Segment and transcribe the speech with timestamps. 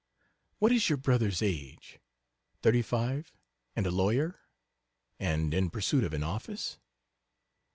[0.57, 1.99] What is your brother's age?
[2.63, 3.31] 35
[3.75, 4.39] and a lawyer?
[5.19, 6.79] and in pursuit of an office?